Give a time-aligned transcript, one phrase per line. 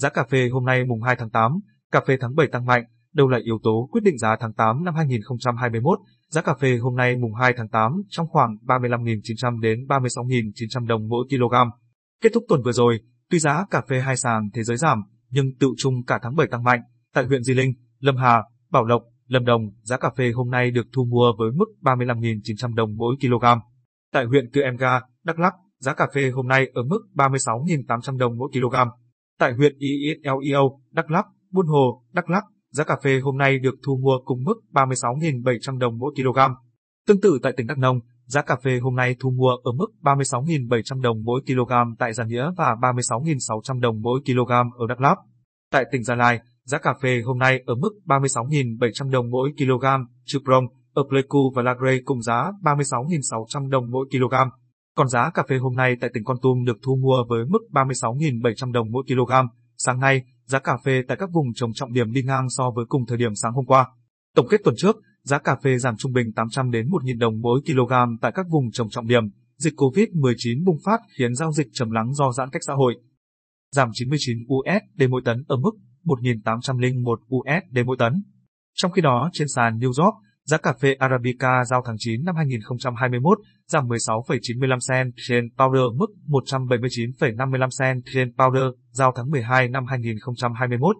[0.00, 1.52] Giá cà phê hôm nay mùng 2 tháng 8,
[1.92, 4.84] cà phê tháng 7 tăng mạnh, đâu là yếu tố quyết định giá tháng 8
[4.84, 5.98] năm 2021?
[6.28, 11.08] Giá cà phê hôm nay mùng 2 tháng 8 trong khoảng 35.900 đến 36.900 đồng
[11.08, 11.54] mỗi kg.
[12.22, 15.46] Kết thúc tuần vừa rồi, tuy giá cà phê hai sàn thế giới giảm, nhưng
[15.60, 16.80] tự chung cả tháng 7 tăng mạnh.
[17.14, 20.70] Tại huyện Di Linh, Lâm Hà, Bảo Lộc, Lâm Đồng, giá cà phê hôm nay
[20.70, 23.44] được thu mua với mức 35.900 đồng mỗi kg.
[24.12, 28.18] Tại huyện Cư Em Ga, Đắk Lắk, giá cà phê hôm nay ở mức 36.800
[28.18, 28.76] đồng mỗi kg.
[29.38, 33.74] Tại huyện ISLEO, Đắk Lắk, Buôn Hồ, Đắk Lắk, giá cà phê hôm nay được
[33.86, 36.38] thu mua cùng mức 36.700 đồng mỗi kg.
[37.06, 39.86] Tương tự tại tỉnh Đắk Nông, giá cà phê hôm nay thu mua ở mức
[40.02, 45.18] 36.700 đồng mỗi kg tại Gia Nghĩa và 36.600 đồng mỗi kg ở Đắk Lắk.
[45.72, 49.86] Tại tỉnh Gia Lai, giá cà phê hôm nay ở mức 36.700 đồng mỗi kg,
[50.24, 54.34] Trực Rồng, ở Pleiku và Lagre cùng giá 36.600 đồng mỗi kg.
[54.96, 57.58] Còn giá cà phê hôm nay tại tỉnh Con Tum được thu mua với mức
[57.72, 59.32] 36.700 đồng mỗi kg.
[59.76, 62.84] Sáng nay, giá cà phê tại các vùng trồng trọng điểm đi ngang so với
[62.88, 63.86] cùng thời điểm sáng hôm qua.
[64.34, 67.60] Tổng kết tuần trước, giá cà phê giảm trung bình 800 đến 1.000 đồng mỗi
[67.66, 69.22] kg tại các vùng trồng trọng điểm.
[69.56, 72.96] Dịch COVID-19 bùng phát khiến giao dịch trầm lắng do giãn cách xã hội.
[73.72, 75.72] Giảm 99 USD mỗi tấn ở mức
[76.04, 78.12] 1.801 USD mỗi tấn.
[78.74, 80.14] Trong khi đó, trên sàn New York,
[80.46, 86.06] Giá cà phê Arabica giao tháng 9 năm 2021 giảm 16,95 cent trên powder mức
[86.26, 90.96] 179,55 cent trên powder giao tháng 12 năm 2021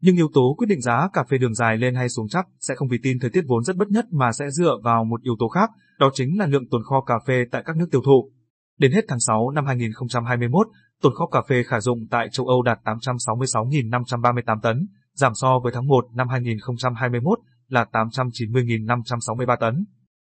[0.00, 2.74] Nhưng yếu tố quyết định giá cà phê đường dài lên hay xuống chắc sẽ
[2.74, 5.36] không vì tin thời tiết vốn rất bất nhất mà sẽ dựa vào một yếu
[5.38, 8.30] tố khác, đó chính là lượng tồn kho cà phê tại các nước tiêu thụ.
[8.78, 10.66] Đến hết tháng 6 năm 2021,
[11.02, 15.72] tồn kho cà phê khả dụng tại châu Âu đạt 866.538 tấn, giảm so với
[15.74, 19.84] tháng 1 năm 2021 là 890.563 tấn.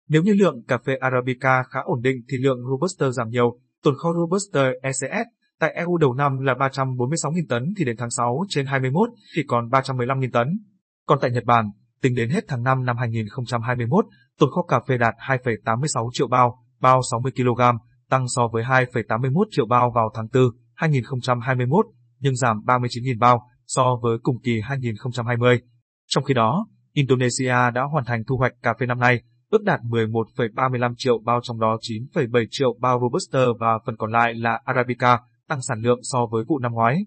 [0.10, 3.96] Nếu như lượng cà phê Arabica khá ổn định thì lượng Robusta giảm nhiều, Tồn
[3.98, 5.28] kho Robusta ECS
[5.60, 9.70] tại EU đầu năm là 346.000 tấn thì đến tháng 6 trên 21 thì còn
[9.70, 10.48] 315.000 tấn.
[11.06, 11.72] Còn tại Nhật Bản,
[12.02, 14.06] tính đến hết tháng 5 năm 2021,
[14.40, 17.62] tồn kho cà phê đạt 2,86 triệu bao, bao 60 kg,
[18.10, 21.86] tăng so với 2,81 triệu bao vào tháng 4 2021,
[22.20, 25.62] nhưng giảm 39.000 bao so với cùng kỳ 2020.
[26.08, 29.80] Trong khi đó, Indonesia đã hoàn thành thu hoạch cà phê năm nay, ước đạt
[29.90, 35.20] 11,35 triệu bao trong đó 9,7 triệu bao Robusta và phần còn lại là Arabica,
[35.48, 36.98] tăng sản lượng so với vụ năm ngoái.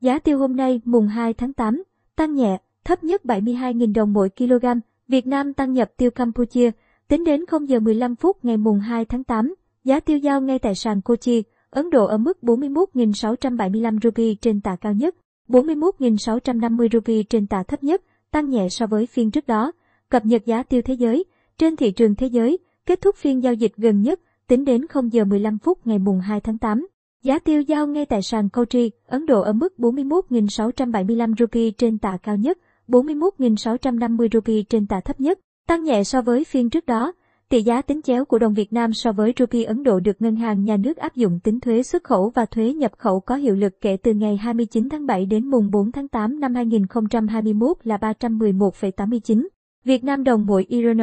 [0.00, 1.82] Giá tiêu hôm nay mùng 2 tháng 8,
[2.16, 4.66] tăng nhẹ, thấp nhất 72.000 đồng mỗi kg.
[5.08, 6.70] Việt Nam tăng nhập tiêu Campuchia,
[7.08, 10.58] tính đến 0 giờ 15 phút ngày mùng 2 tháng 8, giá tiêu giao ngay
[10.58, 15.14] tại sàn Kochi, Ấn Độ ở mức 41.675 rupee trên tạ cao nhất,
[15.48, 19.72] 41.650 rupee trên tạ thấp nhất, tăng nhẹ so với phiên trước đó.
[20.08, 21.24] Cập nhật giá tiêu thế giới,
[21.58, 25.12] trên thị trường thế giới, kết thúc phiên giao dịch gần nhất, tính đến 0
[25.12, 26.86] giờ 15 phút ngày mùng 2 tháng 8.
[27.22, 32.16] Giá tiêu giao ngay tại sàn Kochi, Ấn Độ ở mức 41.675 rupee trên tạ
[32.22, 32.58] cao nhất,
[32.88, 35.38] 41.650 rupee trên tạ thấp nhất,
[35.68, 37.12] tăng nhẹ so với phiên trước đó.
[37.48, 40.36] Tỷ giá tính chéo của đồng Việt Nam so với rupee Ấn Độ được ngân
[40.36, 43.54] hàng nhà nước áp dụng tính thuế xuất khẩu và thuế nhập khẩu có hiệu
[43.54, 47.96] lực kể từ ngày 29 tháng 7 đến mùng 4 tháng 8 năm 2021 là
[47.96, 49.48] 311,89.
[49.84, 51.00] Việt Nam đồng mỗi IRN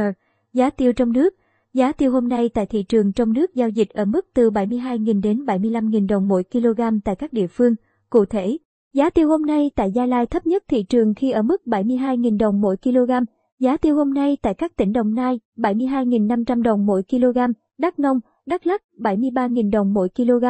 [0.56, 1.36] Giá tiêu trong nước
[1.74, 5.22] Giá tiêu hôm nay tại thị trường trong nước giao dịch ở mức từ 72.000
[5.22, 7.76] đến 75.000 đồng mỗi kg tại các địa phương.
[8.10, 8.58] Cụ thể,
[8.94, 12.38] giá tiêu hôm nay tại Gia Lai thấp nhất thị trường khi ở mức 72.000
[12.38, 13.12] đồng mỗi kg.
[13.60, 17.38] Giá tiêu hôm nay tại các tỉnh Đồng Nai 72.500 đồng mỗi kg,
[17.78, 20.46] Đắk Nông Đắk Lắk 73.000 đồng mỗi kg,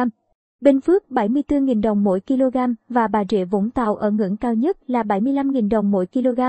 [0.60, 4.90] Bình Phước 74.000 đồng mỗi kg và Bà Rịa Vũng Tàu ở ngưỡng cao nhất
[4.90, 6.40] là 75.000 đồng mỗi kg.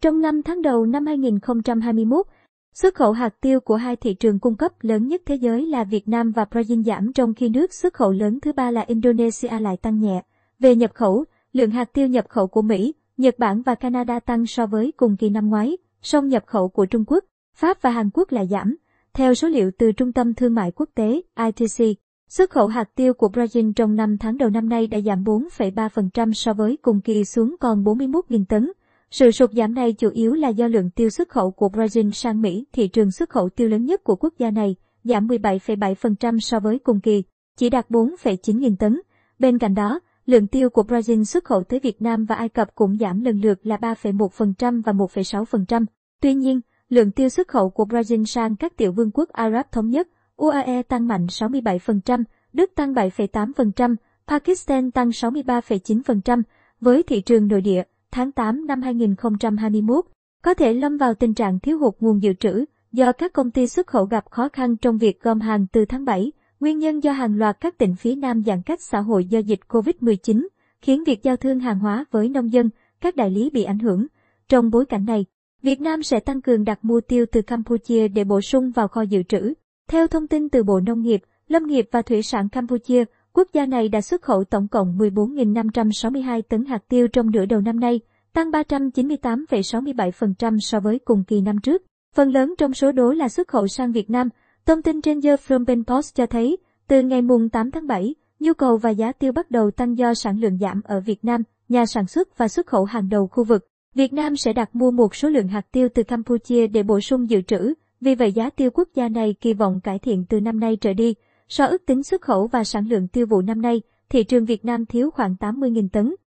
[0.00, 2.26] Trong 5 tháng đầu năm 2021,
[2.74, 5.84] xuất khẩu hạt tiêu của hai thị trường cung cấp lớn nhất thế giới là
[5.84, 9.60] Việt Nam và Brazil giảm trong khi nước xuất khẩu lớn thứ ba là Indonesia
[9.60, 10.22] lại tăng nhẹ.
[10.58, 14.46] Về nhập khẩu, lượng hạt tiêu nhập khẩu của Mỹ, Nhật Bản và Canada tăng
[14.46, 17.24] so với cùng kỳ năm ngoái, song nhập khẩu của Trung Quốc,
[17.54, 18.76] Pháp và Hàn Quốc lại giảm.
[19.12, 21.98] Theo số liệu từ Trung tâm Thương mại Quốc tế ITC,
[22.28, 26.32] xuất khẩu hạt tiêu của Brazil trong 5 tháng đầu năm nay đã giảm 4,3%
[26.32, 28.72] so với cùng kỳ xuống còn 41.000 tấn.
[29.10, 32.42] Sự sụt giảm này chủ yếu là do lượng tiêu xuất khẩu của Brazil sang
[32.42, 36.60] Mỹ, thị trường xuất khẩu tiêu lớn nhất của quốc gia này, giảm 17,7% so
[36.60, 37.22] với cùng kỳ,
[37.56, 39.00] chỉ đạt 4,9 nghìn tấn.
[39.38, 42.74] Bên cạnh đó, lượng tiêu của Brazil xuất khẩu tới Việt Nam và Ai Cập
[42.74, 45.84] cũng giảm lần lượt là 3,1% và 1,6%.
[46.20, 49.72] Tuy nhiên, lượng tiêu xuất khẩu của Brazil sang các tiểu vương quốc Ả Rập
[49.72, 53.96] Thống Nhất, UAE tăng mạnh 67%, Đức tăng 7,8%,
[54.26, 56.42] Pakistan tăng 63,9%.
[56.80, 57.82] Với thị trường nội địa,
[58.14, 60.04] tháng 8 năm 2021,
[60.42, 63.66] có thể lâm vào tình trạng thiếu hụt nguồn dự trữ do các công ty
[63.66, 66.32] xuất khẩu gặp khó khăn trong việc gom hàng từ tháng 7.
[66.60, 69.60] Nguyên nhân do hàng loạt các tỉnh phía Nam giãn cách xã hội do dịch
[69.68, 70.46] COVID-19,
[70.80, 72.70] khiến việc giao thương hàng hóa với nông dân,
[73.00, 74.06] các đại lý bị ảnh hưởng.
[74.48, 75.24] Trong bối cảnh này,
[75.62, 79.02] Việt Nam sẽ tăng cường đặt mua tiêu từ Campuchia để bổ sung vào kho
[79.02, 79.54] dự trữ.
[79.88, 83.04] Theo thông tin từ Bộ Nông nghiệp, Lâm nghiệp và Thủy sản Campuchia,
[83.36, 87.60] quốc gia này đã xuất khẩu tổng cộng 14.562 tấn hạt tiêu trong nửa đầu
[87.60, 88.00] năm nay,
[88.32, 91.82] tăng 398,67% so với cùng kỳ năm trước.
[92.14, 94.28] Phần lớn trong số đó là xuất khẩu sang Việt Nam.
[94.66, 96.56] Thông tin trên The Phnom Post cho thấy,
[96.88, 100.14] từ ngày mùng 8 tháng 7, nhu cầu và giá tiêu bắt đầu tăng do
[100.14, 103.44] sản lượng giảm ở Việt Nam, nhà sản xuất và xuất khẩu hàng đầu khu
[103.44, 103.66] vực.
[103.94, 107.30] Việt Nam sẽ đặt mua một số lượng hạt tiêu từ Campuchia để bổ sung
[107.30, 110.60] dự trữ, vì vậy giá tiêu quốc gia này kỳ vọng cải thiện từ năm
[110.60, 111.14] nay trở đi.
[111.48, 114.64] So ước tính xuất khẩu và sản lượng tiêu vụ năm nay, thị trường Việt
[114.64, 116.14] Nam thiếu khoảng 80.000 tấn,